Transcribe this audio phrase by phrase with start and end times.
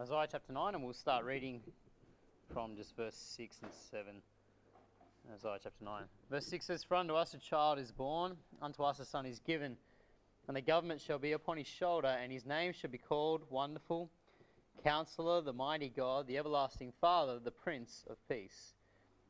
[0.00, 1.60] Isaiah chapter 9, and we'll start reading
[2.52, 4.22] from just verse 6 and 7.
[5.34, 6.02] Isaiah chapter 9.
[6.30, 9.40] Verse 6 says, For unto us a child is born, unto us a son is
[9.40, 9.76] given,
[10.46, 14.08] and the government shall be upon his shoulder, and his name shall be called Wonderful,
[14.84, 18.74] Counselor, the Mighty God, the Everlasting Father, the Prince of Peace.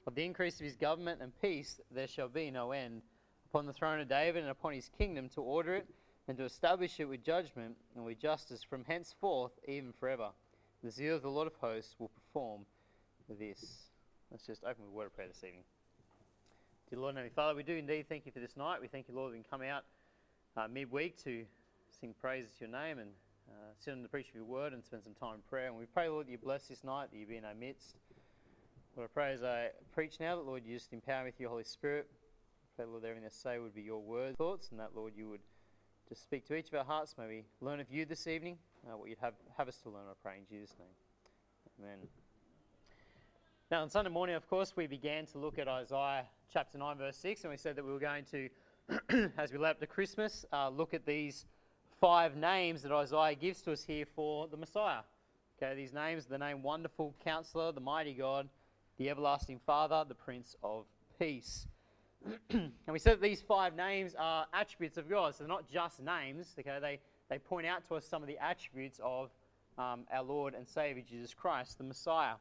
[0.07, 3.01] Of the increase of his government and peace there shall be no end,
[3.47, 5.87] upon the throne of David and upon his kingdom, to order it
[6.29, 10.29] and to establish it with judgment and with justice from henceforth even forever
[10.83, 12.63] the zeal of the Lord of hosts will perform
[13.39, 13.91] this.
[14.31, 15.65] Let's just open with a word of prayer this evening.
[16.89, 18.81] Dear Lord and Heavenly Father, we do indeed thank you for this night.
[18.81, 19.85] We thank you, Lord, that we can come out
[20.57, 21.45] uh, midweek to
[22.01, 23.11] sing praises to your name and
[23.49, 25.67] uh, sit on the preach of your word and spend some time in prayer.
[25.67, 27.97] And we pray, Lord, that you bless this night, that you be in our midst.
[28.97, 31.51] Lord, I pray as I preach now that, Lord, you just empower me with your
[31.51, 32.07] Holy Spirit.
[32.09, 35.29] I pray, Lord, everything I say would be your word, thoughts, and that, Lord, you
[35.29, 35.43] would
[36.09, 37.17] just speak to each of our hearts.
[37.19, 40.03] May we learn of you this evening uh, what you'd have, have us to learn,
[40.11, 40.89] I pray in Jesus' name.
[41.81, 42.09] Amen.
[43.71, 47.17] Now, on Sunday morning, of course, we began to look at Isaiah chapter 9, verse
[47.17, 48.49] 6, and we said that we were going to,
[49.39, 51.47] as we led up to Christmas, uh, look at these
[52.01, 55.01] five names that Isaiah gives to us here for the Messiah.
[55.61, 58.49] Okay, these names the name Wonderful Counselor, the Mighty God,
[58.97, 60.87] the Everlasting Father, the Prince of
[61.19, 61.67] Peace.
[62.51, 66.01] and we said that these five names are attributes of God, so they're not just
[66.01, 69.31] names, okay, they, they point out to us some of the attributes of
[69.79, 72.35] um, our Lord and Savior Jesus Christ, the Messiah.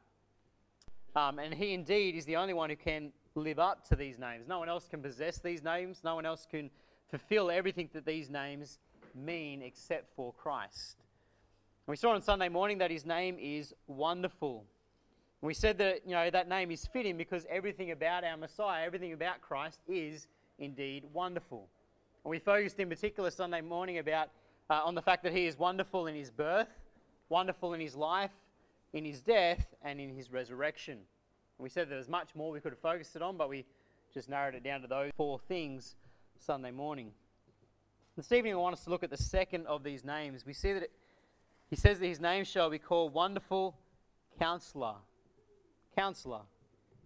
[1.14, 4.48] Um, and He indeed is the only one who can live up to these names.
[4.48, 6.70] No one else can possess these names, no one else can
[7.10, 8.78] fulfill everything that these names
[9.14, 10.96] mean except for Christ.
[11.86, 14.64] We saw on Sunday morning that His name is wonderful.
[15.40, 19.12] We said that you know that name is fitting because everything about our Messiah, everything
[19.12, 20.26] about Christ is
[20.58, 21.68] indeed wonderful.
[22.24, 24.30] And we focused in particular Sunday morning about
[24.70, 26.68] uh, on the fact that he is wonderful in his birth,
[27.28, 28.30] wonderful in his life,
[28.92, 30.94] in his death, and in his resurrection.
[30.94, 33.64] And we said that there's much more we could have focused it on, but we
[34.12, 35.96] just narrowed it down to those four things
[36.38, 37.12] Sunday morning.
[38.16, 40.44] This evening, I want us to look at the second of these names.
[40.44, 40.92] We see that it,
[41.68, 43.76] he says that his name shall be called Wonderful
[44.38, 44.94] Counselor.
[45.94, 46.40] Counselor.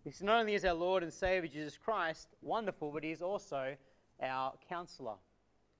[0.04, 3.76] He's not only is our Lord and Savior Jesus Christ wonderful, but he is also
[4.22, 5.14] our counselor.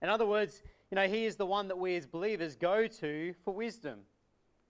[0.01, 3.35] In other words, you know, He is the one that we as believers go to
[3.47, 4.01] for wisdom.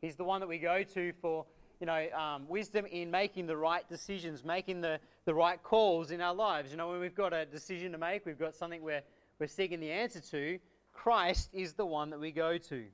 [0.01, 1.45] He's the one that we go to for,
[1.81, 6.21] you know, um, wisdom in making the right decisions, making the, the right calls in
[6.21, 6.71] our lives.
[6.71, 9.03] You know, when we've got a decision to make, we've got something we're,
[9.41, 10.61] we're seeking the answer to,
[10.93, 12.77] Christ is the one that we go to.
[12.77, 12.85] You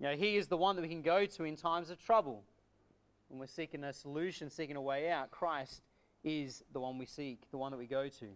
[0.00, 2.42] know, He is the one that we can go to in times of trouble.
[3.28, 5.82] When we're seeking a solution, seeking a way out, Christ
[6.24, 8.28] is the one we seek, the one that we go to.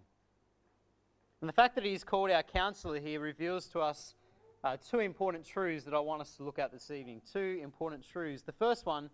[1.42, 4.14] And the fact that he's called our counselor here reveals to us
[4.62, 7.20] uh, two important truths that I want us to look at this evening.
[7.32, 8.42] Two important truths.
[8.42, 9.10] The first one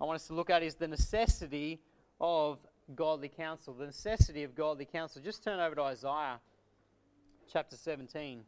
[0.00, 1.80] I want us to look at is the necessity
[2.20, 2.60] of
[2.94, 3.74] godly counsel.
[3.74, 5.20] The necessity of godly counsel.
[5.20, 6.38] Just turn over to Isaiah
[7.52, 8.44] chapter 17.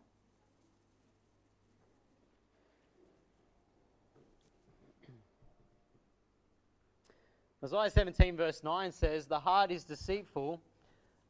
[7.65, 10.63] Isaiah 17, verse 9 says, The heart is deceitful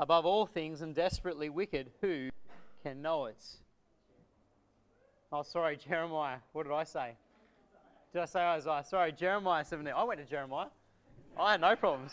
[0.00, 1.91] above all things and desperately wicked.
[2.00, 2.31] Who
[2.83, 3.44] can know it?
[5.31, 6.38] Oh, sorry, Jeremiah.
[6.53, 7.12] What did I say?
[8.12, 8.84] Did I say Isaiah?
[8.84, 9.94] Sorry, Jeremiah 17.
[9.94, 10.69] I went to Jeremiah.
[11.38, 12.12] I had no problems.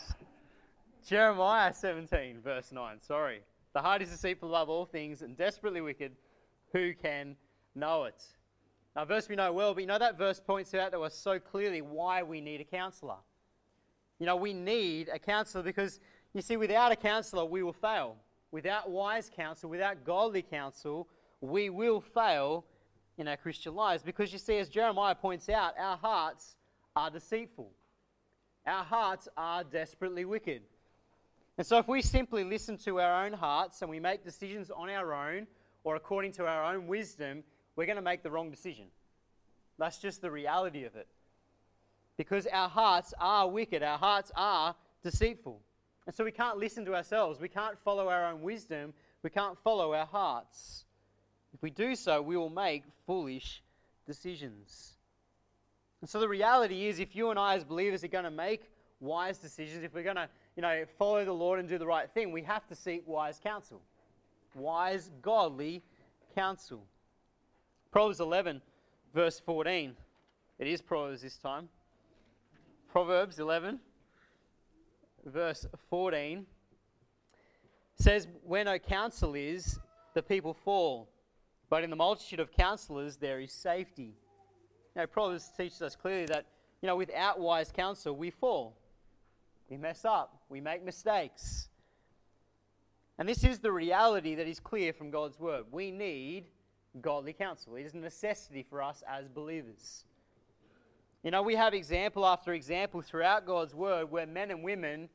[1.04, 3.00] Jeremiah 17, verse 9.
[3.00, 3.40] Sorry.
[3.72, 6.12] The heart is deceitful above all things and desperately wicked.
[6.72, 7.36] Who can
[7.74, 8.22] know it?
[8.94, 11.38] Now, verse we know well, but you know that verse points out to us so
[11.38, 13.16] clearly why we need a counselor.
[14.18, 16.00] You know, we need a counselor because
[16.34, 18.16] you see, without a counselor, we will fail.
[18.50, 21.08] Without wise counsel, without godly counsel,
[21.40, 22.64] we will fail
[23.18, 24.02] in our Christian lives.
[24.02, 26.56] Because you see, as Jeremiah points out, our hearts
[26.96, 27.70] are deceitful,
[28.66, 30.62] our hearts are desperately wicked.
[31.56, 34.88] And so, if we simply listen to our own hearts and we make decisions on
[34.88, 35.46] our own
[35.82, 37.42] or according to our own wisdom,
[37.74, 38.86] we're going to make the wrong decision.
[39.78, 41.08] That's just the reality of it.
[42.16, 45.60] Because our hearts are wicked, our hearts are deceitful.
[46.08, 47.38] And so we can't listen to ourselves.
[47.38, 48.94] We can't follow our own wisdom.
[49.22, 50.86] We can't follow our hearts.
[51.52, 53.62] If we do so, we will make foolish
[54.06, 54.94] decisions.
[56.00, 58.62] And so the reality is, if you and I as believers are going to make
[59.00, 62.10] wise decisions, if we're going to, you know, follow the Lord and do the right
[62.10, 63.82] thing, we have to seek wise counsel.
[64.54, 65.82] Wise, godly
[66.34, 66.86] counsel.
[67.90, 68.62] Proverbs 11,
[69.12, 69.94] verse 14.
[70.58, 71.68] It is Proverbs this time.
[72.90, 73.78] Proverbs 11,
[75.24, 76.46] verse 14
[77.96, 79.78] says, Where no counsel is,
[80.14, 81.08] the people fall,
[81.70, 84.14] but in the multitude of counselors there is safety.
[84.96, 86.46] Now, Proverbs teaches us clearly that,
[86.82, 88.76] you know, without wise counsel, we fall.
[89.68, 90.42] We mess up.
[90.48, 91.68] We make mistakes.
[93.18, 95.64] And this is the reality that is clear from God's word.
[95.70, 96.46] We need
[97.00, 97.76] godly counsel.
[97.76, 100.04] It is a necessity for us as believers.
[101.24, 105.08] You know, we have example after example throughout God's word where men and women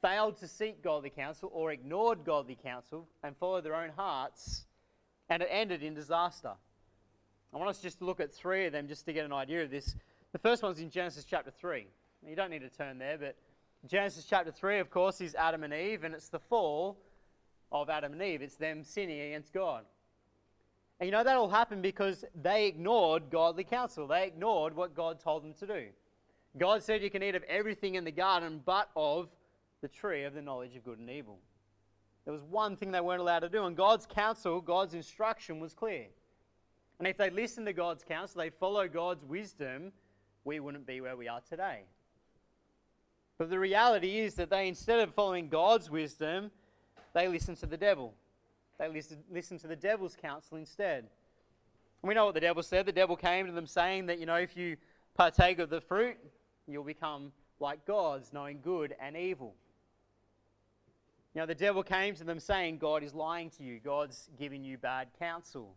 [0.00, 4.66] failed to seek godly counsel or ignored godly counsel and followed their own hearts,
[5.28, 6.52] and it ended in disaster.
[7.52, 9.64] I want us just to look at three of them just to get an idea
[9.64, 9.96] of this.
[10.30, 11.86] The first one's in Genesis chapter 3.
[12.24, 13.36] You don't need to turn there, but
[13.86, 16.98] Genesis chapter 3, of course, is Adam and Eve, and it's the fall
[17.72, 18.42] of Adam and Eve.
[18.42, 19.84] It's them sinning against God.
[21.00, 24.06] And you know, that all happened because they ignored godly counsel.
[24.06, 25.86] They ignored what God told them to do.
[26.56, 29.28] God said you can eat of everything in the garden but of
[29.80, 31.38] the tree of the knowledge of good and evil.
[32.24, 35.72] There was one thing they weren't allowed to do, and God's counsel, God's instruction was
[35.72, 36.06] clear.
[36.98, 39.92] And if they listened to God's counsel, they follow God's wisdom,
[40.44, 41.82] we wouldn't be where we are today.
[43.38, 46.50] But the reality is that they, instead of following God's wisdom,
[47.14, 48.14] they listened to the devil.
[48.78, 51.04] They listened, to the devil's counsel instead.
[52.02, 52.86] And we know what the devil said.
[52.86, 54.76] The devil came to them saying that, you know, if you
[55.16, 56.16] partake of the fruit,
[56.66, 59.54] you'll become like gods, knowing good and evil.
[61.34, 64.64] You know, the devil came to them saying, God is lying to you, God's giving
[64.64, 65.74] you bad counsel.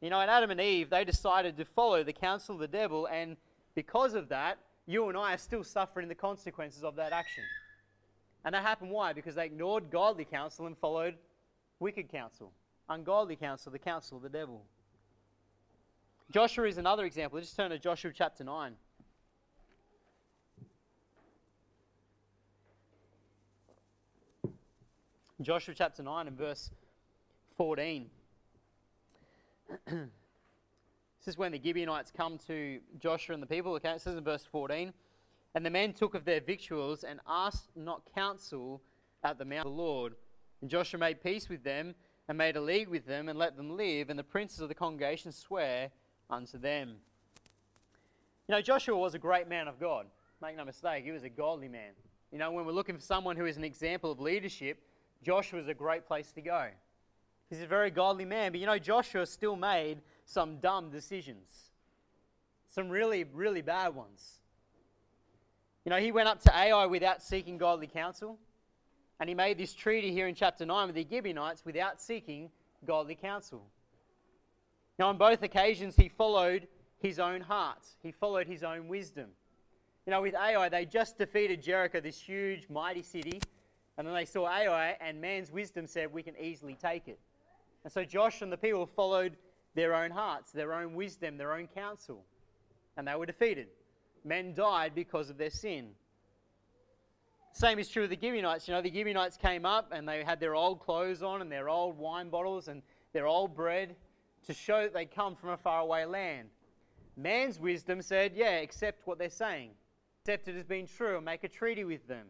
[0.00, 3.06] You know, and Adam and Eve, they decided to follow the counsel of the devil,
[3.06, 3.36] and
[3.74, 7.44] because of that, you and I are still suffering the consequences of that action.
[8.44, 9.12] And that happened why?
[9.12, 11.16] Because they ignored godly counsel and followed
[11.80, 12.52] wicked counsel,
[12.88, 14.62] ungodly counsel, the counsel of the devil.
[16.30, 17.38] Joshua is another example.
[17.38, 18.74] Let's Just turn to Joshua chapter 9.
[25.42, 26.70] Joshua chapter 9 and verse
[27.56, 28.10] 14.
[29.86, 30.06] this
[31.26, 33.72] is when the Gibeonites come to Joshua and the people.
[33.74, 34.92] Okay, it says in verse 14
[35.54, 38.82] And the men took of their victuals and asked not counsel
[39.24, 40.14] at the mount of the Lord.
[40.60, 41.94] And Joshua made peace with them
[42.28, 44.10] and made a league with them and let them live.
[44.10, 45.90] And the princes of the congregation swear
[46.28, 46.96] unto them.
[48.48, 50.06] You know, Joshua was a great man of God.
[50.42, 51.92] Make no mistake, he was a godly man.
[52.32, 54.82] You know, when we're looking for someone who is an example of leadership,
[55.22, 56.68] Joshua is a great place to go.
[57.48, 61.70] He's a very godly man, but you know, Joshua still made some dumb decisions.
[62.68, 64.38] Some really, really bad ones.
[65.84, 68.38] You know, he went up to Ai without seeking godly counsel,
[69.20, 72.50] and he made this treaty here in chapter 9 with the Gibeonites without seeking
[72.86, 73.62] godly counsel.
[74.98, 76.66] Now, on both occasions, he followed
[77.02, 79.28] his own heart, he followed his own wisdom.
[80.06, 83.40] You know, with Ai, they just defeated Jericho, this huge, mighty city,
[83.98, 87.18] and then they saw Ai, and man's wisdom said, We can easily take it.
[87.84, 89.36] And so Josh and the people followed
[89.74, 92.24] their own hearts, their own wisdom, their own counsel,
[92.96, 93.68] and they were defeated.
[94.24, 95.90] Men died because of their sin.
[97.52, 98.68] Same is true of the Gibeonites.
[98.68, 101.68] You know, the Gibeonites came up and they had their old clothes on and their
[101.68, 102.82] old wine bottles and
[103.12, 103.96] their old bread
[104.46, 106.48] to show that they come from a faraway land.
[107.16, 109.70] Man's wisdom said, yeah, accept what they're saying,
[110.22, 112.26] accept it as being true, and make a treaty with them.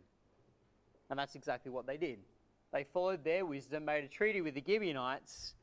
[1.11, 2.19] And that's exactly what they did.
[2.73, 5.55] They followed their wisdom, made a treaty with the Gibeonites,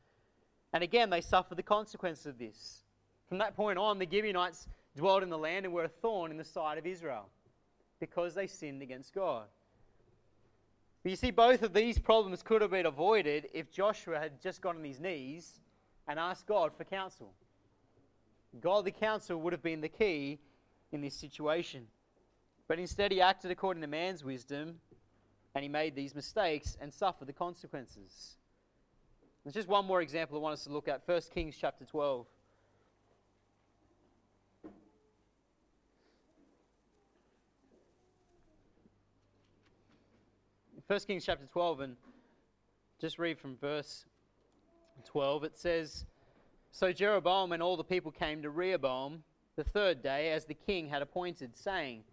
[0.72, 2.84] and again they suffered the consequences of this.
[3.28, 6.36] From that point on, the Gibeonites dwelled in the land and were a thorn in
[6.36, 7.28] the side of Israel
[8.00, 9.46] because they sinned against God.
[11.02, 14.60] But you see, both of these problems could have been avoided if Joshua had just
[14.60, 15.60] gone on his knees
[16.06, 17.32] and asked God for counsel.
[18.60, 20.38] Godly counsel would have been the key
[20.90, 21.86] in this situation.
[22.66, 24.80] But instead, he acted according to man's wisdom
[25.54, 28.36] and he made these mistakes and suffered the consequences.
[29.44, 32.26] There's just one more example I want us to look at 1 Kings chapter 12.
[40.86, 41.96] 1 Kings chapter 12, and
[43.00, 44.06] just read from verse
[45.04, 45.44] 12.
[45.44, 46.06] It says,
[46.70, 49.24] So Jeroboam and all the people came to Rehoboam
[49.56, 52.04] the third day, as the king had appointed, saying,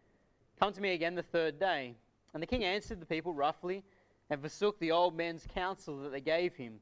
[0.59, 1.95] Come to me again the third day.
[2.33, 3.83] And the king answered the people roughly,
[4.29, 6.79] and forsook the old men's counsel that they gave him,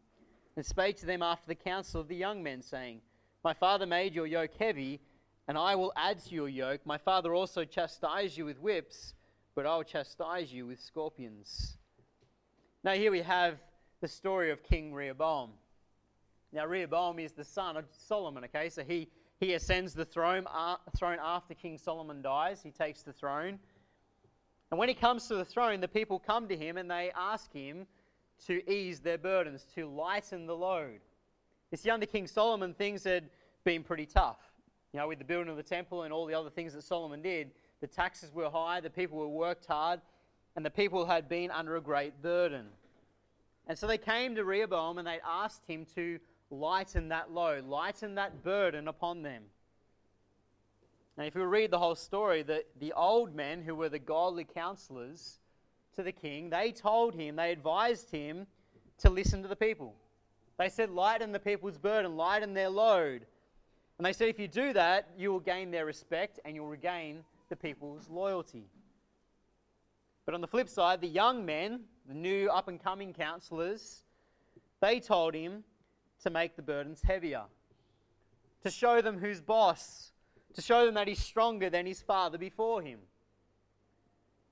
[0.56, 3.02] and spake to them after the counsel of the young men, saying,
[3.44, 5.02] My father made your yoke heavy,
[5.50, 6.86] and I will add to your yoke.
[6.86, 9.16] My father also chastised you with whips,
[9.55, 11.77] but I will chastise you with scorpions.
[12.83, 13.60] Now, here we have
[14.01, 15.51] the story of King Rehoboam.
[16.51, 18.69] Now, Rehoboam is the son of Solomon, okay?
[18.69, 19.07] So he,
[19.39, 22.62] he ascends the throne, uh, throne after King Solomon dies.
[22.62, 23.60] He takes the throne.
[24.69, 27.51] And when he comes to the throne, the people come to him and they ask
[27.53, 27.86] him
[28.48, 31.00] to ease their burdens, to lighten the load.
[31.72, 33.29] You see, under King Solomon, things had
[33.63, 34.39] been pretty tough.
[34.91, 37.22] You know, with the building of the temple and all the other things that Solomon
[37.22, 37.51] did,
[37.84, 40.00] the taxes were high, the people were worked hard,
[40.56, 42.68] and the people had been under a great burden.
[43.68, 46.18] And so they came to Rehoboam and they asked him to
[46.50, 49.44] lighten that load, lighten that burden upon them.
[51.18, 54.46] Now, if you read the whole story, the, the old men who were the godly
[54.46, 55.40] counselors
[55.98, 58.48] to the king, they told him, they advised him
[59.00, 59.94] to listen to the people.
[60.58, 63.25] They said, lighten the people's burden, lighten their load.
[63.98, 67.25] And they said, if you do that, you will gain their respect and you'll regain
[67.50, 68.65] the people's loyalty.
[70.25, 74.03] But on the flip side, the young men, the new up and coming counselors,
[74.79, 75.63] they told him
[76.23, 77.43] to make the burdens heavier,
[78.63, 80.12] to show them who's boss,
[80.53, 83.00] to show them that he's stronger than his father before him.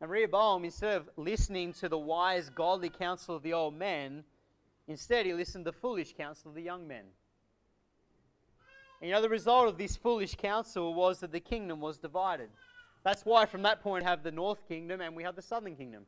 [0.02, 4.24] And Rehoboam, instead of listening to the wise, godly counsel of the old men,
[4.88, 7.06] instead he listened to the foolish counsel of the young men.
[9.00, 12.50] And you know, the result of this foolish counsel was that the kingdom was divided.
[13.04, 15.76] That's why from that point we have the north kingdom and we have the southern
[15.76, 16.06] kingdom.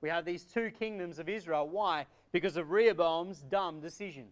[0.00, 1.68] We have these two kingdoms of Israel.
[1.68, 2.06] Why?
[2.32, 4.26] Because of Rehoboam's dumb decision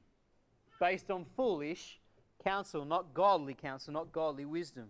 [0.80, 2.00] based on foolish
[2.42, 4.88] counsel, not godly counsel, not godly wisdom.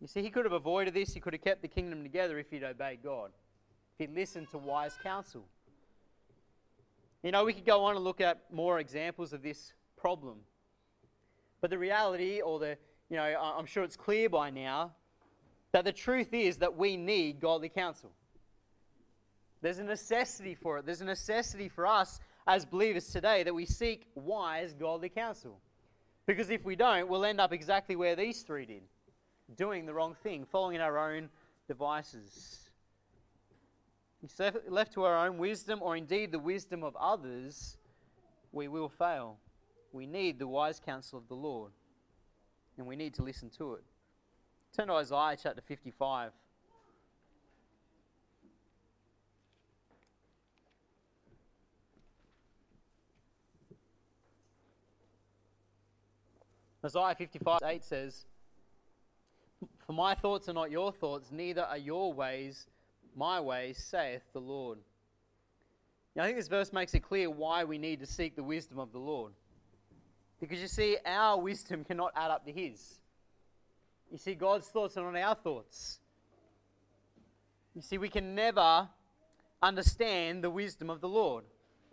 [0.00, 1.14] You see, he could have avoided this.
[1.14, 3.30] He could have kept the kingdom together if he'd obeyed God,
[3.94, 5.44] if he'd listened to wise counsel.
[7.22, 10.38] You know, we could go on and look at more examples of this problem.
[11.60, 12.78] But the reality, or the,
[13.10, 14.92] you know, I'm sure it's clear by now,
[15.72, 18.10] that the truth is that we need godly counsel.
[19.62, 20.86] There's a necessity for it.
[20.86, 25.60] There's a necessity for us as believers today that we seek wise, godly counsel.
[26.26, 28.82] Because if we don't, we'll end up exactly where these three did
[29.56, 31.28] doing the wrong thing, following our own
[31.66, 32.70] devices.
[34.68, 37.76] Left to our own wisdom, or indeed the wisdom of others,
[38.52, 39.38] we will fail.
[39.92, 41.72] We need the wise counsel of the Lord,
[42.78, 43.84] and we need to listen to it.
[44.76, 46.32] Turn to Isaiah chapter 55.
[56.84, 58.24] Isaiah 55 8 says,
[59.86, 62.66] For my thoughts are not your thoughts, neither are your ways
[63.16, 64.78] my ways, saith the Lord.
[66.14, 68.78] Now, I think this verse makes it clear why we need to seek the wisdom
[68.78, 69.32] of the Lord.
[70.40, 72.99] Because you see, our wisdom cannot add up to His.
[74.10, 76.00] You see, God's thoughts are not our thoughts.
[77.74, 78.88] You see, we can never
[79.62, 81.44] understand the wisdom of the Lord.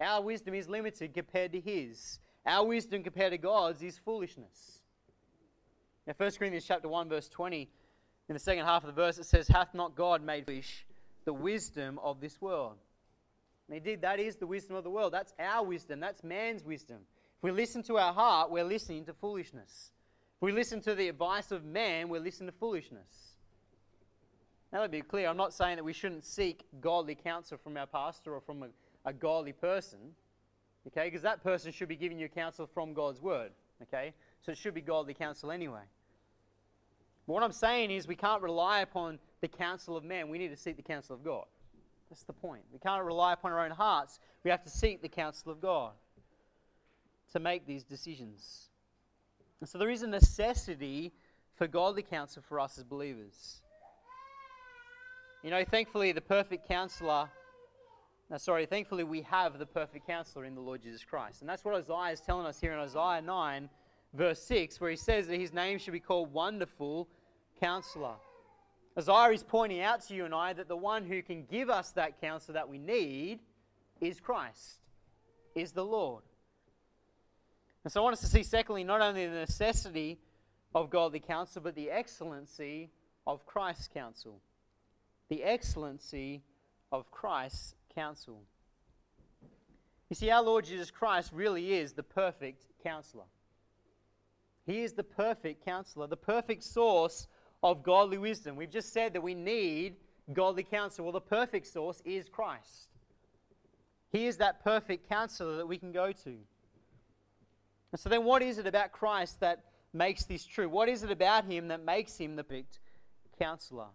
[0.01, 2.19] Our wisdom is limited compared to His.
[2.45, 4.81] Our wisdom compared to God's is foolishness.
[6.05, 7.69] Now, 1 Corinthians chapter 1, verse 20,
[8.29, 10.85] in the second half of the verse, it says, Hath not God made foolish
[11.25, 12.77] the wisdom of this world?
[13.69, 14.01] And did.
[14.01, 15.13] That is the wisdom of the world.
[15.13, 15.99] That's our wisdom.
[15.99, 16.99] That's man's wisdom.
[17.37, 19.91] If we listen to our heart, we're listening to foolishness.
[20.37, 23.33] If we listen to the advice of man, we're listening to foolishness.
[24.71, 25.27] Now, let me be clear.
[25.27, 28.67] I'm not saying that we shouldn't seek godly counsel from our pastor or from a,
[29.03, 29.97] a godly person,
[30.85, 31.05] okay?
[31.05, 33.51] Because that person should be giving you counsel from God's word,
[33.81, 34.13] okay?
[34.41, 35.81] So it should be godly counsel anyway.
[37.25, 40.29] But what I'm saying is we can't rely upon the counsel of man.
[40.29, 41.45] We need to seek the counsel of God.
[42.11, 42.61] That's the point.
[42.71, 44.19] We can't rely upon our own hearts.
[44.43, 45.93] We have to seek the counsel of God
[47.33, 48.66] to make these decisions.
[49.59, 51.13] And so there is a necessity
[51.55, 53.61] for godly counsel for us as believers.
[55.43, 57.29] You know, thankfully, the perfect counselor,
[58.29, 61.41] no, sorry, thankfully, we have the perfect counselor in the Lord Jesus Christ.
[61.41, 63.69] And that's what Isaiah is telling us here in Isaiah 9,
[64.13, 67.07] verse 6, where he says that his name should be called Wonderful
[67.59, 68.15] Counselor.
[68.97, 71.91] Isaiah is pointing out to you and I that the one who can give us
[71.91, 73.39] that counsel that we need
[74.01, 74.79] is Christ,
[75.55, 76.23] is the Lord.
[77.87, 80.17] And so I want us to see, secondly, not only the necessity
[80.75, 82.89] of godly counsel, but the excellency
[83.25, 84.41] of Christ's counsel.
[85.29, 86.43] The excellency
[86.91, 88.41] of Christ's counsel.
[90.09, 93.23] You see, our Lord Jesus Christ really is the perfect counselor.
[94.65, 97.29] He is the perfect counselor, the perfect source
[97.63, 98.57] of godly wisdom.
[98.57, 99.95] We've just said that we need
[100.33, 101.05] godly counsel.
[101.05, 102.89] Well, the perfect source is Christ.
[104.11, 106.35] He is that perfect counselor that we can go to.
[107.91, 109.63] And so then, what is it about Christ that
[109.93, 110.67] makes this true?
[110.67, 112.79] What is it about him that makes him the perfect
[113.39, 113.87] counselor?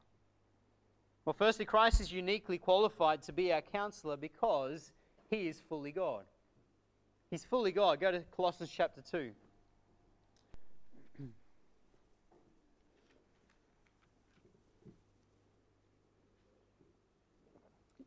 [1.24, 4.92] Well, firstly, Christ is uniquely qualified to be our counselor because
[5.30, 6.24] he is fully God.
[7.30, 8.00] He's fully God.
[8.00, 9.30] Go to Colossians chapter 2.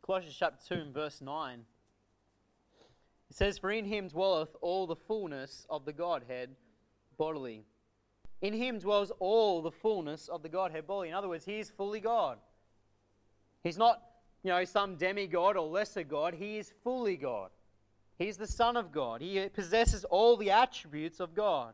[0.05, 1.65] Colossians chapter 2 and verse 9.
[3.29, 6.55] It says, For in him dwelleth all the fullness of the Godhead
[7.17, 7.65] bodily.
[8.41, 11.09] In him dwells all the fullness of the Godhead bodily.
[11.09, 12.37] In other words, he is fully God.
[13.63, 14.03] He's not,
[14.43, 16.35] you know, some demigod or lesser God.
[16.35, 17.49] He is fully God.
[18.17, 19.21] He's the Son of God.
[19.21, 21.73] He possesses all the attributes of God.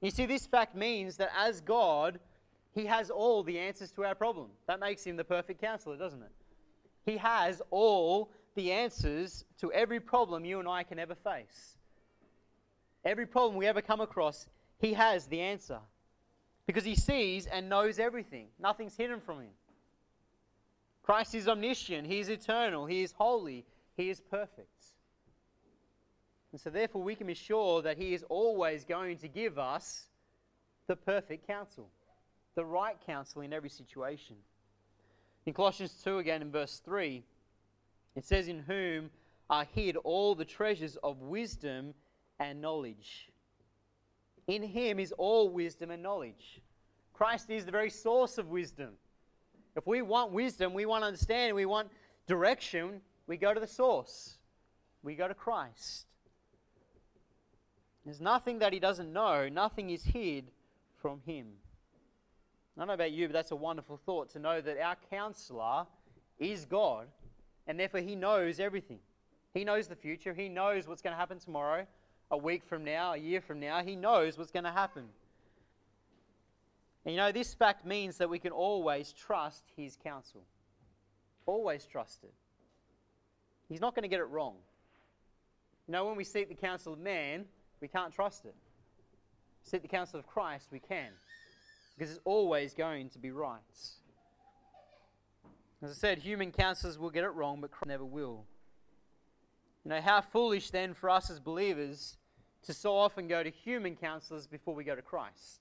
[0.00, 2.18] You see, this fact means that as God,
[2.74, 4.48] He has all the answers to our problem.
[4.66, 6.32] That makes Him the perfect counselor, doesn't it?
[7.04, 11.76] He has all the answers to every problem you and I can ever face.
[13.04, 14.48] Every problem we ever come across,
[14.80, 15.78] He has the answer.
[16.66, 19.52] Because He sees and knows everything, nothing's hidden from Him.
[21.04, 23.64] Christ is omniscient, He is eternal, He is holy,
[23.96, 24.68] He is perfect.
[26.50, 30.06] And so, therefore, we can be sure that He is always going to give us
[30.86, 31.88] the perfect counsel,
[32.54, 34.36] the right counsel in every situation.
[35.44, 37.22] In Colossians 2, again in verse 3,
[38.16, 39.10] it says, In whom
[39.48, 41.94] are hid all the treasures of wisdom
[42.40, 43.28] and knowledge.
[44.48, 46.60] In Him is all wisdom and knowledge.
[47.12, 48.90] Christ is the very source of wisdom.
[49.76, 51.88] If we want wisdom, we want understanding, we want
[52.26, 54.36] direction, we go to the source.
[55.02, 56.06] We go to Christ.
[58.04, 60.50] There's nothing that he doesn't know, nothing is hid
[61.00, 61.46] from him.
[62.76, 65.86] I don't know about you, but that's a wonderful thought to know that our counselor
[66.38, 67.06] is God,
[67.66, 68.98] and therefore he knows everything.
[69.54, 71.86] He knows the future, he knows what's going to happen tomorrow,
[72.30, 73.82] a week from now, a year from now.
[73.82, 75.04] He knows what's going to happen.
[77.04, 80.42] And you know, this fact means that we can always trust his counsel.
[81.46, 82.34] Always trust it.
[83.68, 84.56] He's not going to get it wrong.
[85.86, 87.44] You know, when we seek the counsel of man,
[87.80, 88.54] we can't trust it.
[89.62, 91.10] Seek the counsel of Christ, we can.
[91.96, 93.60] Because it's always going to be right.
[95.82, 98.44] As I said, human counselors will get it wrong, but Christ never will.
[99.84, 102.16] You know, how foolish then for us as believers
[102.64, 105.60] to so often go to human counselors before we go to Christ.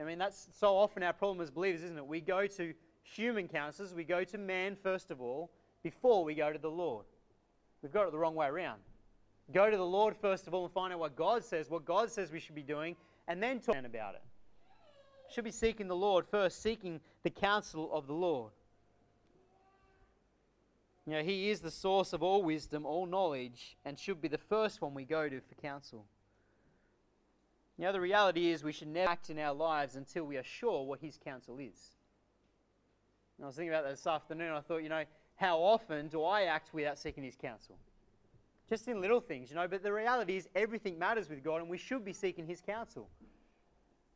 [0.00, 2.06] I mean, that's so often our problem as believers, isn't it?
[2.06, 5.50] We go to human counselors, we go to man first of all,
[5.82, 7.04] before we go to the Lord.
[7.82, 8.80] We've got it the wrong way around.
[9.52, 12.10] Go to the Lord first of all and find out what God says, what God
[12.10, 12.96] says we should be doing,
[13.28, 14.22] and then talk about it.
[15.32, 18.52] Should be seeking the Lord first, seeking the counsel of the Lord.
[21.06, 24.36] You know, He is the source of all wisdom, all knowledge, and should be the
[24.36, 26.04] first one we go to for counsel.
[27.78, 30.44] You know, the reality is we should never act in our lives until we are
[30.44, 31.96] sure what His counsel is.
[33.38, 34.52] And I was thinking about that this afternoon.
[34.52, 35.04] I thought, you know,
[35.36, 37.76] how often do I act without seeking His counsel?
[38.68, 41.70] Just in little things, you know, but the reality is everything matters with God and
[41.70, 43.08] we should be seeking His counsel.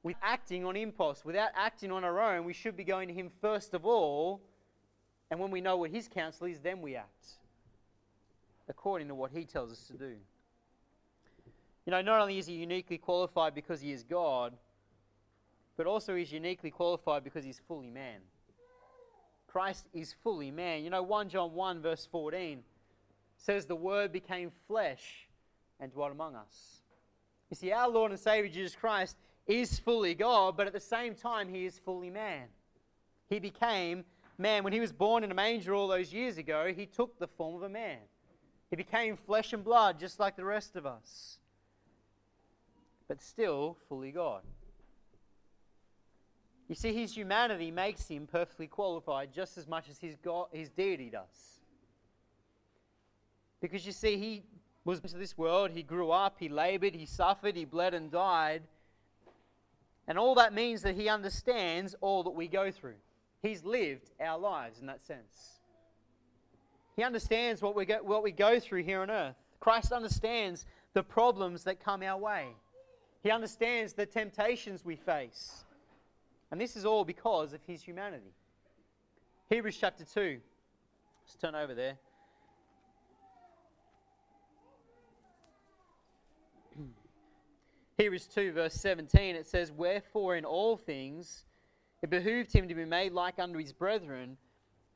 [0.02, 3.30] With acting on impulse, without acting on our own, we should be going to Him
[3.40, 4.40] first of all.
[5.30, 7.26] And when we know what His counsel is, then we act
[8.68, 10.14] according to what He tells us to do.
[11.86, 14.52] You know, not only is He uniquely qualified because He is God,
[15.76, 18.20] but also He's uniquely qualified because He's fully man.
[19.46, 20.84] Christ is fully man.
[20.84, 22.62] You know, 1 John 1, verse 14
[23.36, 25.28] says, The Word became flesh
[25.80, 26.82] and dwelt among us.
[27.50, 31.14] You see, our Lord and Savior Jesus Christ is fully God, but at the same
[31.14, 32.48] time, He is fully man.
[33.28, 34.04] He became
[34.38, 34.64] man.
[34.64, 37.54] When He was born in a manger all those years ago, He took the form
[37.56, 37.98] of a man.
[38.70, 41.38] He became flesh and blood just like the rest of us,
[43.06, 44.42] but still fully God.
[46.68, 50.68] You see, his humanity makes him perfectly qualified just as much as his, God, his
[50.68, 51.60] deity does.
[53.60, 54.42] Because you see, he
[54.84, 58.62] was into this world, he grew up, he labored, he suffered, he bled and died.
[60.08, 62.94] And all that means that he understands all that we go through.
[63.42, 65.60] He's lived our lives in that sense.
[66.96, 69.36] He understands what we go, what we go through here on earth.
[69.60, 70.64] Christ understands
[70.94, 72.46] the problems that come our way.
[73.22, 75.64] He understands the temptations we face.
[76.50, 78.32] And this is all because of his humanity.
[79.50, 80.38] Hebrews chapter 2.
[81.24, 81.98] Let's turn over there.
[87.98, 91.44] Hebrews 2, verse 17, it says, Wherefore in all things
[92.02, 94.36] it behooved him to be made like unto his brethren,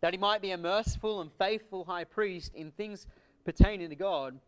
[0.03, 3.07] that he might be a merciful and faithful high priest in things
[3.45, 4.39] pertaining to God,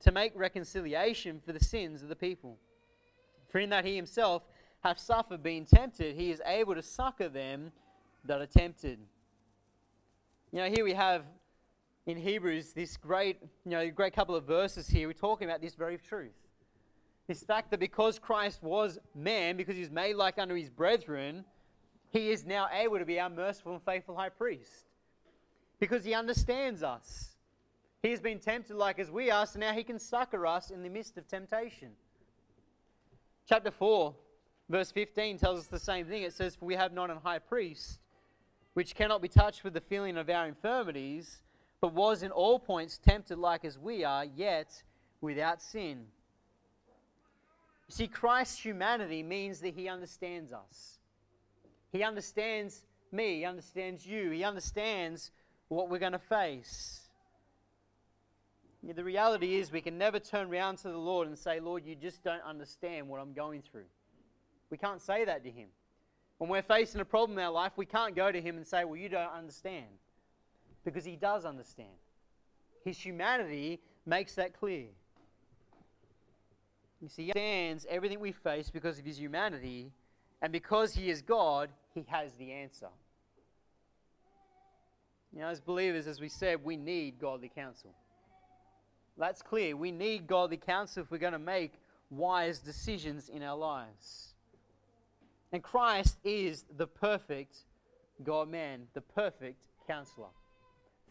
[0.00, 2.58] to make reconciliation for the sins of the people.
[3.48, 4.42] For in that he himself
[4.80, 7.72] hath suffered being tempted, he is able to succor them
[8.24, 9.00] that are tempted.
[10.52, 11.24] You know, here we have
[12.06, 15.08] in Hebrews this great, you know, great couple of verses here.
[15.08, 16.45] We're talking about this very truth.
[17.26, 21.44] This fact that because Christ was man, because he was made like unto his brethren,
[22.10, 24.86] he is now able to be our merciful and faithful high priest.
[25.80, 27.36] Because he understands us.
[28.02, 30.82] He has been tempted like as we are, so now he can succor us in
[30.82, 31.90] the midst of temptation.
[33.48, 34.14] Chapter 4,
[34.68, 36.22] verse 15 tells us the same thing.
[36.22, 37.98] It says, For we have not an high priest
[38.76, 41.40] which cannot be touched with the feeling of our infirmities,
[41.80, 44.82] but was in all points tempted like as we are, yet
[45.22, 46.04] without sin.
[47.88, 50.98] You see, Christ's humanity means that he understands us.
[51.92, 55.30] He understands me, he understands you, he understands
[55.68, 57.02] what we're going to face.
[58.82, 61.96] The reality is, we can never turn around to the Lord and say, Lord, you
[61.96, 63.86] just don't understand what I'm going through.
[64.70, 65.68] We can't say that to Him.
[66.38, 68.84] When we're facing a problem in our life, we can't go to Him and say,
[68.84, 69.86] Well, you don't understand.
[70.84, 71.88] Because He does understand.
[72.84, 74.86] His humanity makes that clear.
[77.00, 79.90] You see, He understands everything we face because of His humanity,
[80.42, 82.88] and because He is God, He has the answer.
[85.32, 87.90] You know, as believers, as we said, we need godly counsel.
[89.18, 89.76] That's clear.
[89.76, 91.72] We need godly counsel if we're going to make
[92.10, 94.34] wise decisions in our lives.
[95.52, 97.56] And Christ is the perfect
[98.24, 100.28] God man, the perfect counselor.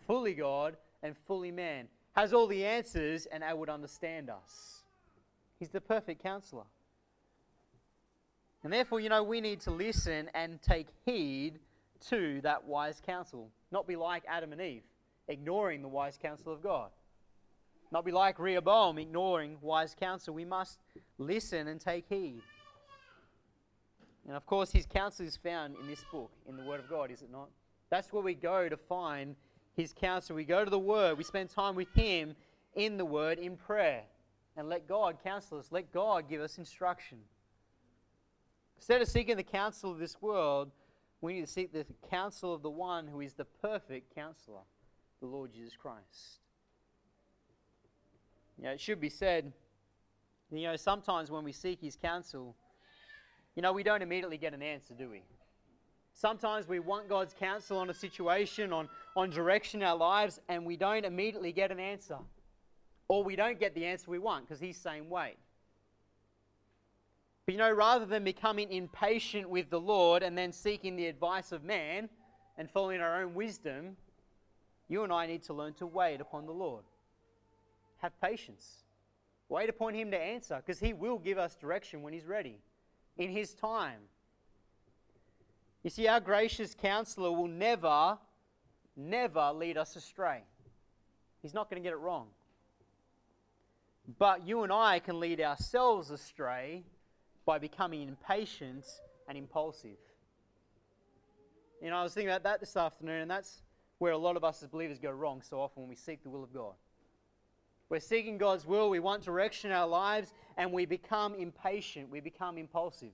[0.08, 1.88] Fully God and fully man.
[2.16, 4.84] Has all the answers and I would understand us.
[5.60, 6.66] He's the perfect counselor.
[8.64, 11.60] And therefore, you know, we need to listen and take heed
[12.10, 13.50] to that wise counsel.
[13.72, 14.84] Not be like Adam and Eve,
[15.28, 16.90] ignoring the wise counsel of God.
[17.92, 20.34] Not be like Rehoboam, ignoring wise counsel.
[20.34, 20.80] We must
[21.18, 22.42] listen and take heed.
[24.28, 27.12] And of course, his counsel is found in this book, in the Word of God,
[27.12, 27.50] is it not?
[27.92, 29.36] That's where we go to find
[29.78, 30.36] his counsel.
[30.36, 32.36] We go to the Word, we spend time with him
[32.74, 34.02] in the Word, in prayer,
[34.58, 35.68] and let God counsel us.
[35.72, 37.20] Let God give us instruction.
[38.78, 40.72] Instead of seeking the counsel of this world,
[41.22, 44.62] we need to seek the counsel of the one who is the perfect counselor,
[45.20, 46.40] the Lord Jesus Christ.
[48.58, 49.52] You know, it should be said,
[50.52, 52.56] you know, sometimes when we seek his counsel,
[53.56, 55.24] you know, we don't immediately get an answer, do we?
[56.14, 58.88] Sometimes we want God's counsel on a situation, on,
[59.18, 62.18] on direction in our lives, and we don't immediately get an answer.
[63.08, 65.38] Or we don't get the answer we want because He's saying, wait.
[67.46, 71.52] But you know, rather than becoming impatient with the Lord and then seeking the advice
[71.52, 72.10] of man
[72.58, 73.98] and following our own wisdom,
[74.88, 76.84] you and I need to learn to wait upon the Lord.
[77.98, 78.84] Have patience.
[79.50, 82.58] Wait upon Him to answer because He will give us direction when He's ready
[83.18, 84.00] in His time.
[85.84, 88.18] You see, our gracious counselor will never,
[88.96, 90.42] never lead us astray.
[91.44, 92.26] He's not going to get it wrong.
[94.20, 96.84] But you and I can lead ourselves astray
[97.46, 98.86] by becoming impatient
[99.28, 99.98] and impulsive.
[101.82, 103.62] You know, I was thinking about that this afternoon, and that's
[103.98, 106.30] where a lot of us as believers go wrong so often when we seek the
[106.30, 106.74] will of God.
[107.90, 112.20] We're seeking God's will, we want direction in our lives, and we become impatient, we
[112.20, 113.12] become impulsive.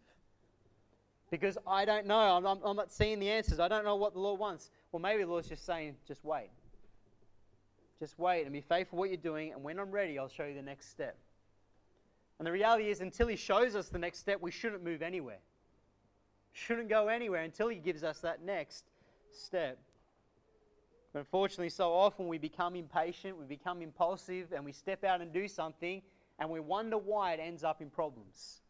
[1.30, 4.20] Because I don't know, I'm, I'm, not seeing the answers, I don't know what the
[4.20, 4.70] Lord wants.
[4.92, 6.50] Well, maybe the Lord's just saying, just wait.
[8.02, 10.56] Just wait and be faithful what you're doing, and when I'm ready, I'll show you
[10.56, 11.16] the next step.
[12.40, 15.38] And the reality is, until He shows us the next step, we shouldn't move anywhere.
[16.52, 18.86] Shouldn't go anywhere until He gives us that next
[19.32, 19.78] step.
[21.14, 25.32] But unfortunately, so often we become impatient, we become impulsive, and we step out and
[25.32, 26.02] do something,
[26.40, 28.62] and we wonder why it ends up in problems.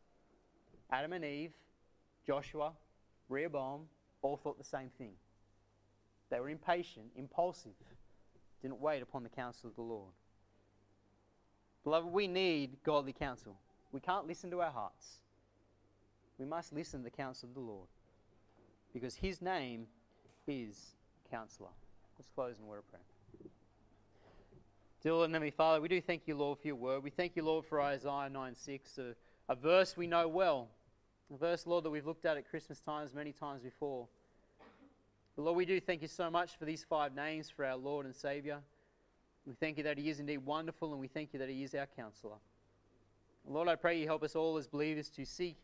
[0.91, 1.53] Adam and Eve,
[2.27, 2.73] Joshua,
[3.29, 3.83] Rehoboam,
[4.23, 5.13] all thought the same thing.
[6.29, 7.71] They were impatient, impulsive,
[8.61, 10.11] didn't wait upon the counsel of the Lord.
[11.83, 13.57] Beloved, we need godly counsel.
[13.91, 15.21] We can't listen to our hearts.
[16.37, 17.87] We must listen to the counsel of the Lord
[18.93, 19.87] because his name
[20.47, 20.95] is
[21.29, 21.69] Counselor.
[22.17, 23.03] Let's close in word of prayer.
[25.01, 27.03] Dear Lord and Heavenly Father, we do thank you, Lord, for your word.
[27.03, 29.15] We thank you, Lord, for Isaiah 9 6, a,
[29.49, 30.67] a verse we know well.
[31.33, 34.07] A verse, Lord, that we've looked at at Christmas times many times before.
[35.41, 38.15] Lord, we do thank you so much for these five names for our Lord and
[38.15, 38.59] Savior.
[39.45, 41.73] We thank you that He is indeed wonderful, and we thank you that He is
[41.73, 42.37] our counselor.
[43.47, 45.57] Lord, I pray you help us all as believers to seek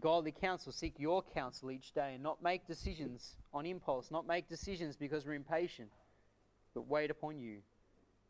[0.00, 4.48] godly counsel, seek your counsel each day, and not make decisions on impulse, not make
[4.48, 5.90] decisions because we're impatient,
[6.74, 7.58] but wait upon you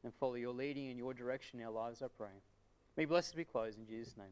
[0.04, 2.28] and follow your leading and your direction in our lives, I pray.
[2.96, 4.26] May blessed be closed in Jesus' name.